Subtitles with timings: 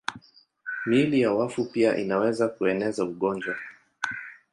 [0.85, 3.55] Miili ya wafu pia inaweza kueneza ugonjwa.